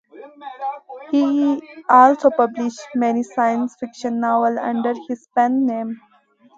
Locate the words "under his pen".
4.57-5.67